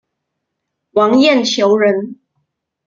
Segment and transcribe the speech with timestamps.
[0.93, 2.19] 王晏球人。